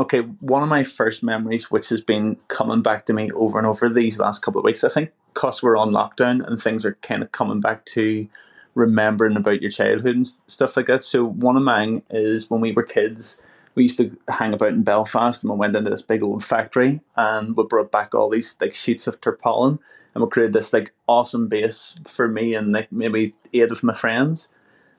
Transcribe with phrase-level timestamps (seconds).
[0.00, 3.66] okay, one of my first memories, which has been coming back to me over and
[3.66, 6.96] over these last couple of weeks, I think because we're on lockdown and things are
[7.02, 8.26] kind of coming back to
[8.74, 11.04] remembering about your childhood and stuff like that.
[11.04, 13.38] So one of mine is when we were kids,
[13.74, 17.00] we used to hang about in Belfast and we went into this big old factory
[17.16, 19.78] and we brought back all these like sheets of tarpaulin
[20.14, 23.92] and we created this like awesome base for me and like maybe eight of my
[23.92, 24.48] friends.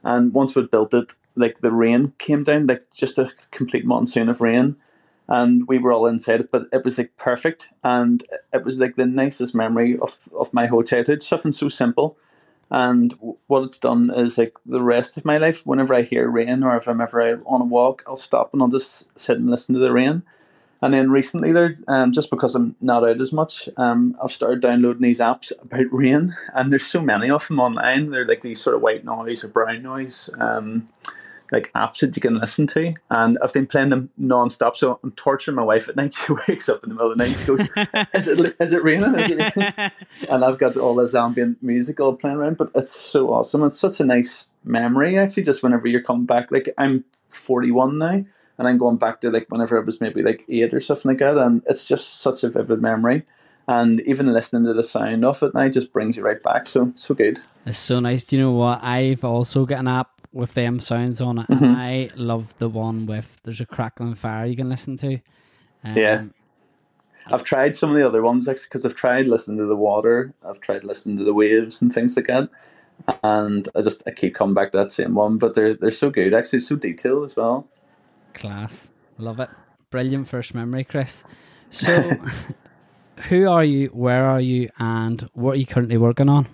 [0.04, 4.30] And once we built it, like the rain came down, like just a complete monsoon
[4.30, 4.78] of rain
[5.32, 8.22] and we were all inside it, but it was like perfect, and
[8.54, 11.24] it was like the nicest memory of of my whole childhood.
[11.24, 12.18] Something so simple,
[12.70, 13.14] and
[13.48, 15.66] what it's done is like the rest of my life.
[15.66, 18.68] Whenever I hear rain, or if I'm ever on a walk, I'll stop and I'll
[18.68, 20.24] just sit and listen to the rain.
[20.84, 24.62] And then recently, there, um, just because I'm not out as much, um, I've started
[24.62, 28.08] downloading these apps about rain, and there's so many of them online.
[28.08, 30.30] They're like these sort of white noise or brown noise.
[30.40, 30.88] Um,
[31.52, 34.78] like apps that you can listen to, and I've been playing them non-stop.
[34.78, 36.14] So I'm torturing my wife at night.
[36.22, 37.38] She wakes up in the middle of the night.
[37.38, 37.62] She goes,
[38.14, 39.16] "Is it is it raining?
[39.16, 39.92] Is it raining?"
[40.30, 42.58] and I've got all this ambient music all playing around.
[42.58, 43.64] But it's so awesome.
[43.64, 45.44] It's such a nice memory actually.
[45.44, 48.24] Just whenever you're coming back, like I'm 41 now,
[48.58, 51.20] and I'm going back to like whenever I was maybe like eight or something like
[51.20, 53.24] that, and it's just such a vivid memory.
[53.68, 56.68] And even listening to the sound of it now just brings you right back.
[56.68, 57.40] So so good.
[57.66, 58.24] It's so nice.
[58.24, 58.84] Do you know what?
[58.84, 61.48] I've also got an app with them sounds on it.
[61.48, 61.64] Mm-hmm.
[61.64, 65.20] And I love the one with there's a crackling fire you can listen to.
[65.84, 66.26] Um, yeah.
[67.28, 70.60] I've tried some of the other ones because I've tried listening to the water, I've
[70.60, 72.50] tried listening to the waves and things like that,
[73.24, 75.38] and I just I keep coming back to that same one.
[75.38, 77.68] But they're they're so good, actually, so detailed as well.
[78.34, 79.50] Class, love it,
[79.92, 81.24] brilliant first memory, Chris.
[81.70, 82.18] So,
[83.30, 83.88] who are you?
[83.90, 84.70] Where are you?
[84.80, 86.48] And what are you currently working on?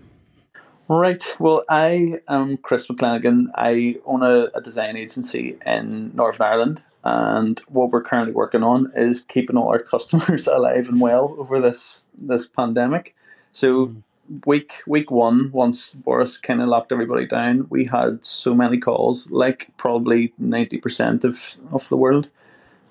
[0.89, 1.35] Right.
[1.37, 3.47] Well, I am Chris McClenaghan.
[3.55, 8.89] I own a, a, design agency in Northern Ireland, and what we're currently working on
[8.95, 13.15] is keeping all our customers alive and well over this this pandemic.
[13.51, 14.01] So, mm.
[14.45, 19.29] week week one, once Boris kind of locked everybody down, we had so many calls,
[19.29, 22.29] like probably ninety percent of of the world,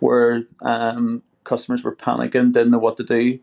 [0.01, 3.39] where um, customers were panicking, didn't know what to do,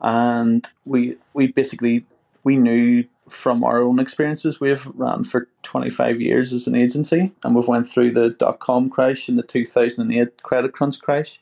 [0.00, 2.04] and we we basically
[2.42, 7.54] we knew from our own experiences, we've ran for 25 years as an agency, and
[7.54, 11.40] we've went through the dot com crash and the 2008 credit crunch crash,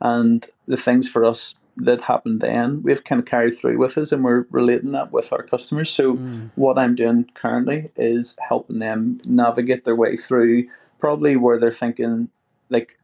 [0.00, 4.12] and the things for us that happened then, we've kind of carried through with us,
[4.12, 5.90] and we're relating that with our customers.
[5.90, 6.50] So, mm.
[6.54, 10.64] what I'm doing currently is helping them navigate their way through
[10.98, 12.28] probably where they're thinking
[12.70, 12.98] like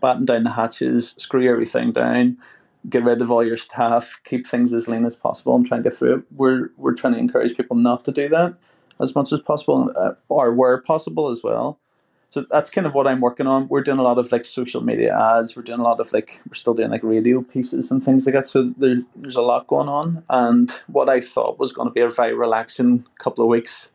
[0.00, 2.38] batten down the hatches, screw everything down,
[2.88, 5.84] get rid of all your staff, keep things as lean as possible, and try and
[5.84, 6.24] get through it.
[6.34, 8.54] We're we're trying to encourage people not to do that
[9.00, 11.78] as much as possible, uh, or where possible as well.
[12.30, 13.66] So that's kind of what I'm working on.
[13.66, 15.56] We're doing a lot of like social media ads.
[15.56, 18.34] We're doing a lot of like we're still doing like radio pieces and things like
[18.34, 18.46] that.
[18.46, 20.22] So there, there's a lot going on.
[20.28, 23.90] And what I thought was going to be a very relaxing couple of weeks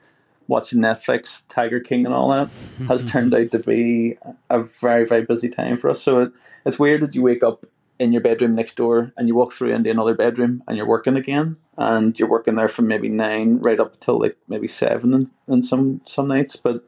[0.47, 2.50] watching Netflix, Tiger King, and all that
[2.88, 4.17] has turned out to be
[4.50, 6.02] a very very busy time for us.
[6.02, 6.34] So it,
[6.66, 7.66] it's weird that you wake up
[8.00, 11.16] in your bedroom next door and you walk through into another bedroom and you're working
[11.16, 15.29] again and you're working there from maybe nine right up until like maybe seven and,
[15.47, 16.84] and some some nights but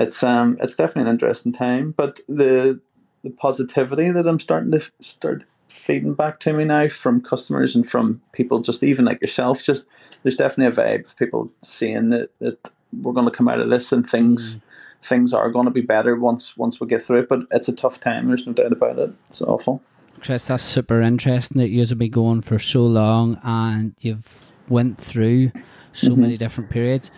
[0.00, 1.92] it's um it's definitely an interesting time.
[1.92, 2.80] But the
[3.22, 7.88] the positivity that I'm starting to start feeding back to me now from customers and
[7.88, 9.86] from people just even like yourself just
[10.22, 12.70] there's definitely a vibe of people seeing that, that
[13.02, 14.60] we're going to come out of this and things mm.
[15.00, 17.72] things are going to be better once once we get through it but it's a
[17.72, 19.12] tough time there's no doubt about it.
[19.28, 19.80] It's awful
[20.20, 25.50] Chris, that's super interesting that you've been going for so long and you've went through
[25.92, 26.20] so mm-hmm.
[26.20, 27.10] many different periods.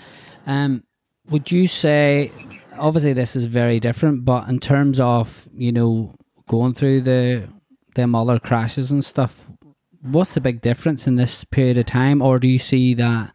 [0.46, 0.84] Um,
[1.28, 2.32] would you say,
[2.78, 6.14] obviously this is very different, but in terms of you know
[6.48, 7.48] going through the
[7.94, 9.46] them other crashes and stuff,
[10.00, 13.32] what's the big difference in this period of time, or do you see that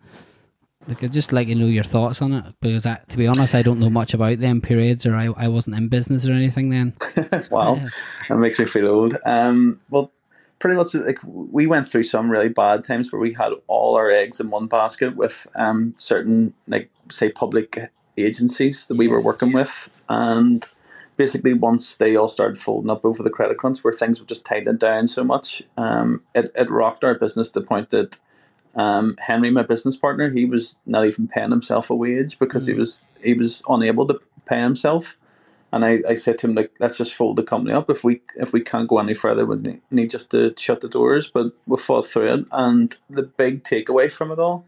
[0.88, 3.54] like I'd just like to know your thoughts on it because, I, to be honest,
[3.54, 6.70] I don't know much about them periods, or I, I wasn't in business or anything
[6.70, 6.94] then.
[7.52, 7.90] wow, yeah.
[8.30, 9.18] that makes me feel old.
[9.26, 10.12] Um, well,
[10.60, 14.10] pretty much like we went through some really bad times where we had all our
[14.10, 19.52] eggs in one basket with um certain like say public agencies that we were working
[19.52, 20.66] with, and
[21.18, 24.46] basically once they all started folding up over the credit crunch, where things were just
[24.46, 28.20] tightened down so much, um, it it rocked our business to the point that
[28.78, 32.74] um, Henry, my business partner, he was not even paying himself a wage because mm.
[32.74, 35.18] he was he was unable to pay himself.
[35.74, 37.90] And I, I said to him like, let's just fold the company up.
[37.90, 41.30] If we if we can't go any further, we need just to shut the doors.
[41.30, 42.50] But we fought through it.
[42.52, 44.66] And the big takeaway from it all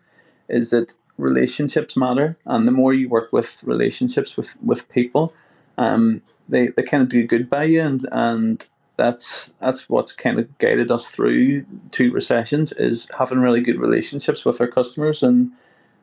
[0.49, 5.33] is that relationships matter, and the more you work with relationships with with people,
[5.77, 8.67] um, they they kind of do good by you, and and
[8.99, 14.43] that's that's what's kind of guided us through two recessions is having really good relationships
[14.43, 15.51] with our customers and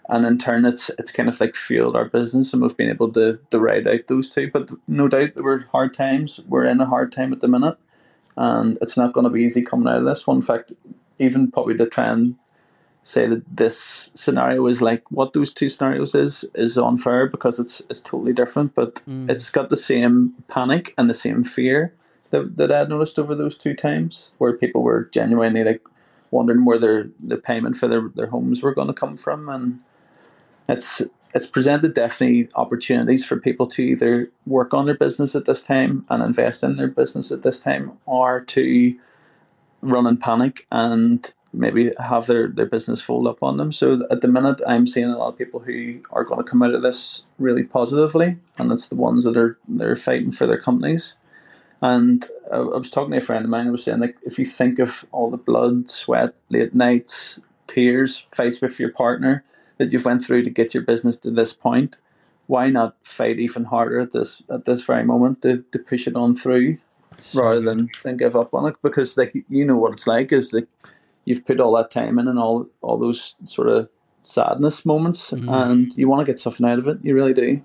[0.08, 3.12] and in turn it's it's kind of like fueled our business and we've been able
[3.12, 4.50] to, to ride out those two.
[4.50, 6.40] But no doubt there were hard times.
[6.48, 7.76] We're in a hard time at the minute
[8.38, 10.38] and it's not going to be easy coming out of this one.
[10.38, 10.72] In fact
[11.19, 12.34] even probably to try and
[13.02, 17.82] say that this scenario is like what those two scenarios is is unfair because it's
[17.90, 18.75] it's totally different.
[18.75, 19.31] But mm.
[19.31, 21.93] it's got the same panic and the same fear
[22.31, 25.82] that, that I noticed over those two times where people were genuinely like
[26.31, 29.81] wondering where their the payment for their, their homes were going to come from and
[30.69, 31.02] it's
[31.34, 36.06] it's presented definitely opportunities for people to either work on their business at this time
[36.08, 38.99] and invest in their business at this time or to
[39.82, 43.72] run in panic and maybe have their, their business fold up on them.
[43.72, 46.62] So at the minute, I'm seeing a lot of people who are going to come
[46.62, 50.61] out of this really positively, and it's the ones that are they're fighting for their
[50.61, 51.14] companies.
[51.82, 54.38] And I, I was talking to a friend of mine who was saying like if
[54.38, 59.44] you think of all the blood, sweat, late nights, tears, fights with your partner,
[59.78, 61.96] that you've went through to get your business to this point,
[62.46, 66.17] why not fight even harder at this at this very moment to, to push it
[66.17, 66.78] on through
[67.34, 68.76] rather than, than give up on it?
[68.82, 70.69] Because like you know what it's like is like
[71.25, 73.88] you've put all that time in and all all those sort of
[74.22, 75.49] sadness moments mm-hmm.
[75.49, 76.99] and you want to get something out of it.
[77.02, 77.61] You really do.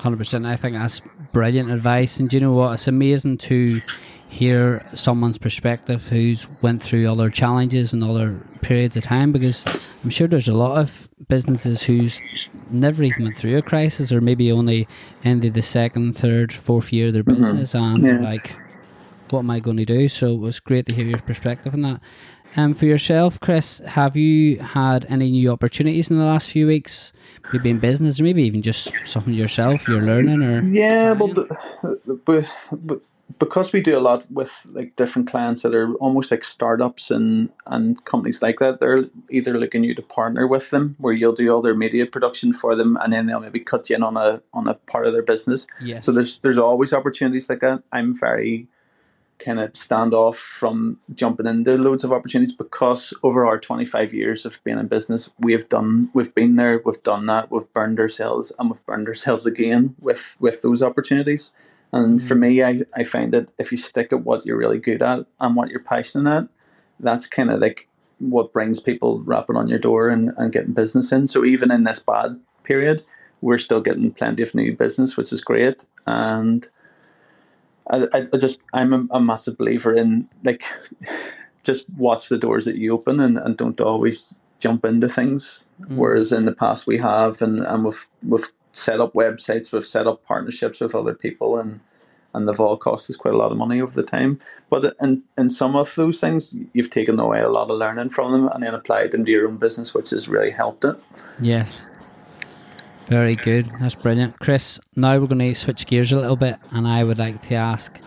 [0.00, 0.46] Hundred percent.
[0.46, 1.00] I think that's
[1.32, 2.20] brilliant advice.
[2.20, 2.74] And do you know what?
[2.74, 3.80] It's amazing to
[4.28, 9.64] hear someone's perspective who's went through other challenges and other periods of time because
[10.02, 12.20] I'm sure there's a lot of businesses who's
[12.68, 14.88] never even went through a crisis or maybe only
[15.24, 17.44] ended the second, third, fourth year of their mm-hmm.
[17.44, 18.04] business mm-hmm.
[18.04, 18.28] and yeah.
[18.28, 18.56] like,
[19.34, 20.08] what am I going to do?
[20.08, 22.00] So it was great to hear your perspective on that.
[22.56, 26.68] And um, for yourself, Chris, have you had any new opportunities in the last few
[26.68, 27.12] weeks?
[27.52, 31.34] Maybe in business, or maybe even just something yourself you're learning, or yeah, well,
[32.24, 33.00] but, but
[33.40, 37.50] because we do a lot with like different clients that are almost like startups and
[37.66, 41.50] and companies like that, they're either looking you to partner with them, where you'll do
[41.50, 44.40] all their media production for them, and then they'll maybe cut you in on a
[44.52, 45.66] on a part of their business.
[45.80, 46.06] Yes.
[46.06, 47.82] So there's there's always opportunities like that.
[47.92, 48.68] I'm very
[49.38, 54.46] kind of stand off from jumping into loads of opportunities because over our 25 years
[54.46, 58.52] of being in business we've done we've been there we've done that we've burned ourselves
[58.58, 61.50] and we've burned ourselves again with with those opportunities
[61.94, 62.28] and mm.
[62.28, 65.26] for me, I, I find that if you stick at what you're really good at
[65.40, 66.48] and what you're passionate at,
[66.98, 67.88] that's kind of like
[68.18, 71.28] what brings people rapping on your door and, and getting business in.
[71.28, 73.04] So even in this bad period,
[73.42, 75.84] we're still getting plenty of new business, which is great.
[76.04, 76.66] And
[77.90, 80.64] I, I, just I'm a, a, massive believer in like
[81.62, 85.66] just watch the doors that you open and, and don't always jump into things.
[85.82, 85.96] Mm.
[85.96, 90.06] Whereas in the past we have and, and we've we've set up websites, we've set
[90.06, 91.80] up partnerships with other people, and
[92.32, 94.40] and they've all cost us quite a lot of money over the time.
[94.70, 98.32] But in in some of those things, you've taken away a lot of learning from
[98.32, 100.96] them and then applied them to your own business, which has really helped it.
[101.40, 102.13] Yes.
[103.08, 103.70] Very good.
[103.80, 104.38] That's brilliant.
[104.40, 107.54] Chris, now we're going to switch gears a little bit, and I would like to
[107.54, 108.00] ask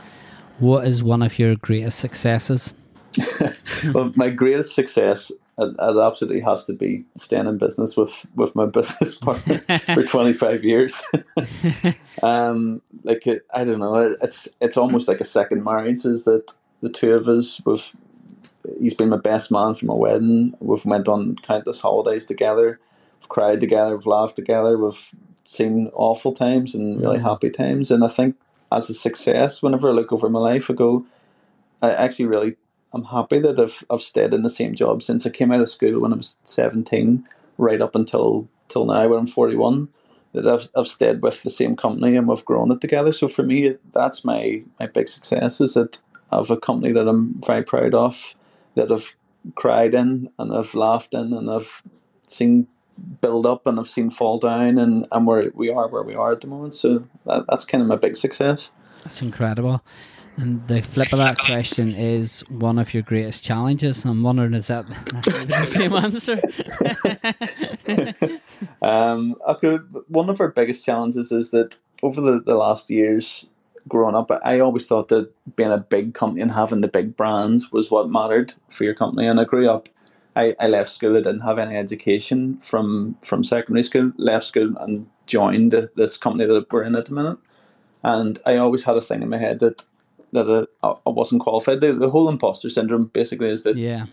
[0.59, 2.73] what is one of your greatest successes?
[3.93, 8.55] well, my greatest success it, it absolutely has to be staying in business with with
[8.55, 9.59] my business partner
[9.93, 11.01] for 25 years
[12.23, 16.25] um like it, i don't know it, it's it's almost like a second marriage is
[16.25, 17.91] that the two of us we've
[18.79, 22.79] he's been my best man for my wedding we've went on countless holidays together
[23.19, 25.11] we've cried together we've laughed together we've
[25.43, 27.23] seen awful times and really mm.
[27.23, 28.35] happy times and i think
[28.71, 31.05] as a success whenever i look over my life i go
[31.81, 32.55] i actually really
[32.93, 35.69] I'm happy that I've I've stayed in the same job since I came out of
[35.69, 39.89] school when I was seventeen, right up until till now when I'm forty one.
[40.33, 43.13] That I've I've stayed with the same company and we've grown it together.
[43.13, 47.07] So for me, that's my my big success is that I have a company that
[47.07, 48.35] I'm very proud of,
[48.75, 49.15] that I've
[49.55, 51.81] cried in and I've laughed in and I've
[52.27, 52.67] seen
[53.21, 56.31] build up and I've seen fall down and, and where we are where we are
[56.31, 56.73] at the moment.
[56.73, 58.71] So that, that's kind of my big success.
[59.03, 59.83] That's incredible.
[60.37, 64.05] And the flip of that question is one of your greatest challenges.
[64.05, 64.87] I'm wondering, is that
[65.23, 66.39] the same answer?
[68.83, 69.77] um, okay,
[70.09, 73.49] one of our biggest challenges is that over the, the last years
[73.87, 77.71] growing up, I always thought that being a big company and having the big brands
[77.71, 79.27] was what mattered for your company.
[79.27, 79.89] And I grew up,
[80.37, 84.75] I, I left school, I didn't have any education from, from secondary school, left school
[84.79, 87.37] and joined this company that we're in at the minute.
[88.03, 89.85] And I always had a thing in my head that
[90.33, 91.79] that I, I wasn't qualified.
[91.81, 94.05] The, the whole imposter syndrome basically is that yeah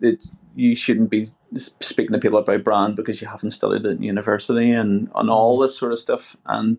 [0.00, 4.70] that you shouldn't be speaking to people about brand because you haven't studied at university
[4.70, 5.62] and and all mm-hmm.
[5.62, 6.36] this sort of stuff.
[6.46, 6.78] And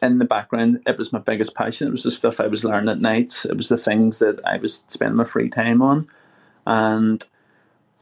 [0.00, 1.86] in the background, it was my biggest passion.
[1.86, 3.44] It was the stuff I was learning at night.
[3.44, 6.08] It was the things that I was spending my free time on,
[6.66, 7.22] and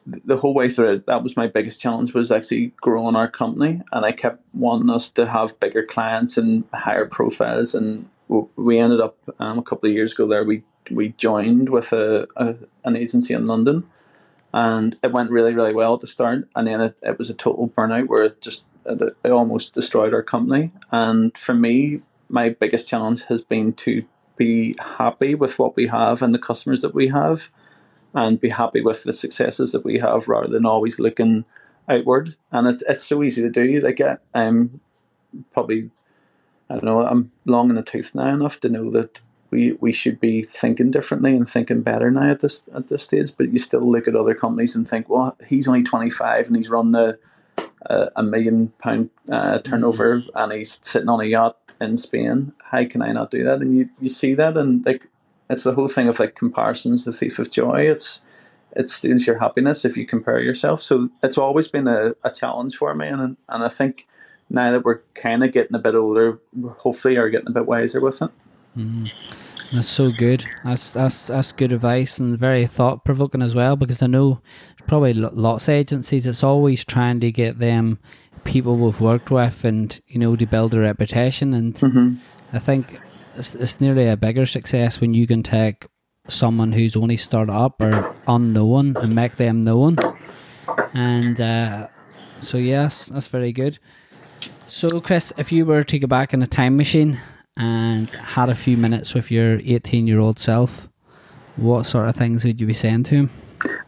[0.06, 4.04] the whole way through that was my biggest challenge was actually growing our company, and
[4.04, 8.08] I kept wanting us to have bigger clients and higher profiles, and
[8.56, 12.26] we ended up um, a couple of years ago there we we joined with a,
[12.36, 12.54] a,
[12.84, 13.84] an agency in London,
[14.52, 17.34] and it went really really well at the start, and then it, it was a
[17.34, 22.48] total burnout where it just it, it almost destroyed our company, and for me, my
[22.48, 24.04] biggest challenge has been to
[24.36, 27.50] be happy with what we have and the customers that we have
[28.14, 31.44] and be happy with the successes that we have rather than always looking
[31.88, 32.36] outward.
[32.50, 33.80] And it, it's so easy to do.
[33.80, 34.00] Like
[34.34, 34.80] I'm
[35.52, 35.90] probably,
[36.68, 39.92] I don't know, I'm long in the tooth now enough to know that we, we
[39.92, 43.36] should be thinking differently and thinking better now at this at this stage.
[43.36, 46.70] But you still look at other companies and think, well, he's only 25 and he's
[46.70, 47.18] run the
[47.88, 50.30] uh, a million pound uh, turnover mm-hmm.
[50.34, 52.52] and he's sitting on a yacht in Spain.
[52.62, 53.60] How can I not do that?
[53.60, 55.08] And you, you see that and like
[55.50, 57.80] it's the whole thing of like comparisons, the thief of joy.
[57.80, 58.20] It's
[58.76, 60.80] it steals your happiness if you compare yourself.
[60.80, 64.06] So it's always been a, a challenge for me, and and I think
[64.48, 66.38] now that we're kind of getting a bit older,
[66.78, 68.30] hopefully are getting a bit wiser with it.
[68.76, 69.10] Mm.
[69.72, 70.46] That's so good.
[70.64, 73.76] That's that's that's good advice and very thought provoking as well.
[73.76, 74.40] Because I know
[74.86, 76.26] probably lots of agencies.
[76.26, 77.98] It's always trying to get them
[78.44, 81.54] people we've worked with, and you know, to build a reputation.
[81.54, 82.14] And mm-hmm.
[82.52, 83.00] I think
[83.36, 85.86] it's, it's nearly a bigger success when you can take
[86.28, 89.96] someone who's only started up or unknown and make them known.
[90.94, 91.88] And uh,
[92.40, 93.78] so, yes, that's very good.
[94.68, 97.20] So, Chris, if you were to go back in a time machine
[97.56, 100.88] and had a few minutes with your 18 year old self,
[101.56, 103.30] what sort of things would you be saying to him?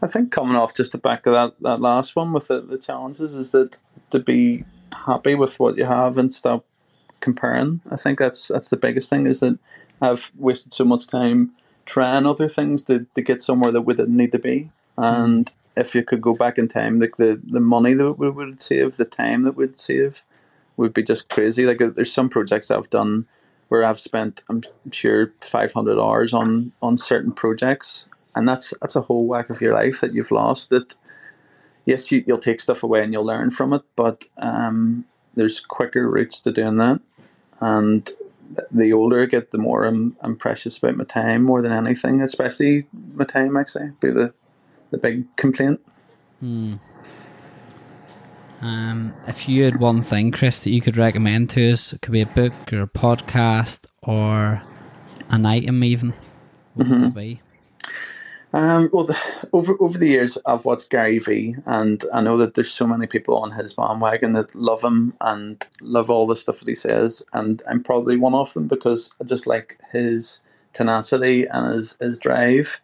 [0.01, 2.77] I think coming off just the back of that, that last one with the, the
[2.77, 3.79] challenges is that
[4.11, 6.65] to be happy with what you have and stop
[7.23, 7.79] comparing.
[7.89, 9.57] I think that's that's the biggest thing is that
[10.01, 11.51] I've wasted so much time
[11.85, 14.69] trying other things to, to get somewhere that we didn't need to be.
[14.97, 18.61] And if you could go back in time, like the, the money that we would
[18.61, 20.21] save, the time that we'd save,
[20.77, 21.65] would be just crazy.
[21.65, 23.25] Like uh, there's some projects I've done
[23.69, 29.01] where I've spent, I'm sure, 500 hours on on certain projects, and that's that's a
[29.01, 30.69] whole whack of your life that you've lost.
[30.69, 30.93] That
[31.85, 36.09] yes, you, you'll take stuff away and you'll learn from it, but um, there's quicker
[36.09, 37.01] routes to doing that
[37.63, 38.09] and
[38.71, 42.21] the older I get, the more I'm, I'm precious about my time more than anything,
[42.21, 44.33] especially my time, actually, be the,
[44.91, 45.79] the big complaint.
[46.39, 46.75] Hmm.
[48.61, 52.11] Um, if you had one thing, Chris, that you could recommend to us, it could
[52.11, 54.61] be a book or a podcast or
[55.29, 56.13] an item, even.
[56.73, 56.93] What mm-hmm.
[56.93, 57.41] would that be?
[58.53, 59.17] Um, well, the,
[59.53, 63.07] over over the years, I've watched Gary Vee, and I know that there's so many
[63.07, 67.23] people on his bandwagon that love him and love all the stuff that he says,
[67.33, 70.41] and I'm probably one of them because I just like his
[70.73, 72.81] tenacity and his, his drive.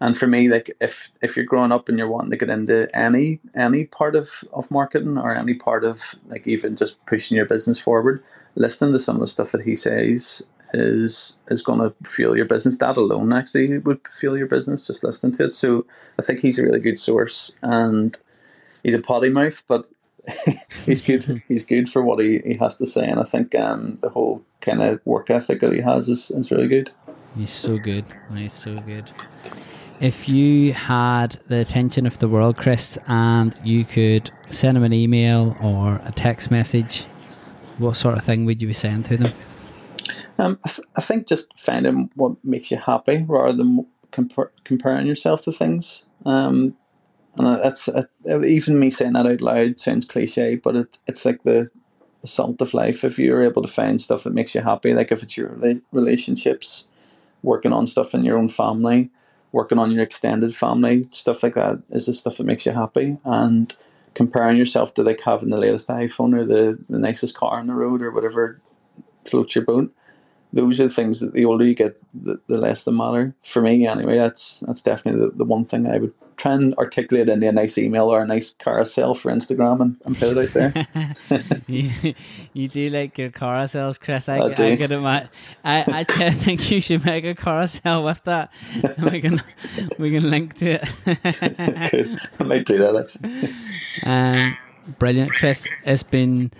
[0.00, 2.88] And for me, like if if you're growing up and you're wanting to get into
[2.98, 7.46] any any part of, of marketing or any part of like even just pushing your
[7.46, 8.22] business forward,
[8.56, 12.46] listening to some of the stuff that he says is is going to fuel your
[12.46, 12.78] business.
[12.78, 15.54] That alone actually would fuel your business just listening to it.
[15.54, 15.86] So
[16.18, 18.16] I think he's a really good source, and
[18.82, 19.86] he's a potty mouth, but
[20.86, 21.42] he's good.
[21.48, 24.42] he's good for what he, he has to say, and I think um, the whole
[24.60, 26.90] kind of work ethic that he has is, is really good.
[27.36, 28.04] He's so good.
[28.34, 29.10] He's so good.
[30.00, 34.94] If you had the attention of the world, Chris, and you could send him an
[34.94, 37.04] email or a text message,
[37.78, 39.32] what sort of thing would you be saying to them?
[40.38, 45.06] Um, I, th- I, think just finding what makes you happy rather than compar- comparing
[45.06, 46.02] yourself to things.
[46.24, 46.76] Um,
[47.36, 47.88] and that's
[48.26, 51.70] even me saying that out loud sounds cliche, but it, it's like the,
[52.20, 53.04] the salt of life.
[53.04, 55.56] If you're able to find stuff that makes you happy, like if it's your
[55.92, 56.86] relationships,
[57.42, 59.10] working on stuff in your own family,
[59.52, 63.16] working on your extended family, stuff like that is the stuff that makes you happy.
[63.24, 63.74] And
[64.14, 67.74] comparing yourself to like having the latest iPhone or the, the nicest car on the
[67.74, 68.60] road or whatever
[69.24, 69.94] floats your boat
[70.52, 73.34] those are the things that the older you get, the, the less they matter.
[73.44, 77.28] For me, anyway, that's that's definitely the, the one thing I would try and articulate
[77.28, 80.54] into a nice email or a nice carousel for Instagram and, and put it out
[80.54, 81.62] there.
[81.66, 82.14] you,
[82.54, 84.28] you do like your carousels, Chris.
[84.28, 85.28] I, I, I could imagine.
[85.62, 88.50] I, I think you should make a carousel with that.
[89.02, 89.42] we can
[89.98, 92.30] we can link to it.
[92.40, 93.54] I might do that actually.
[94.06, 94.56] Um,
[94.98, 95.68] brilliant, Chris.
[95.84, 96.50] It's been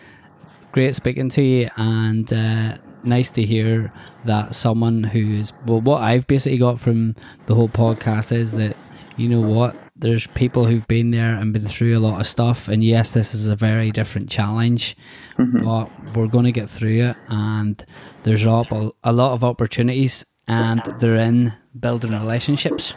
[0.73, 2.33] great speaking to you and.
[2.33, 3.93] Uh, nice to hear
[4.25, 7.17] that someone who's well what I've basically got from
[7.47, 8.77] the whole podcast is that
[9.17, 9.77] you know what?
[9.97, 13.35] There's people who've been there and been through a lot of stuff, and yes, this
[13.35, 14.97] is a very different challenge,
[15.39, 15.65] Mm-hmm.
[15.65, 17.17] but we're going to get through it.
[17.29, 17.85] And
[18.23, 18.65] there's a,
[19.05, 22.97] a lot of opportunities, and they're in building relationships.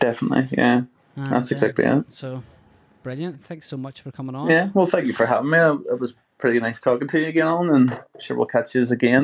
[0.00, 0.82] Definitely, yeah.
[1.14, 2.10] And, That's uh, exactly it.
[2.10, 2.42] So,
[3.04, 3.44] brilliant!
[3.44, 4.50] Thanks so much for coming on.
[4.50, 5.58] Yeah, well, thank you for having me.
[5.58, 9.20] It was pretty nice talking to you again and sure we'll catch you again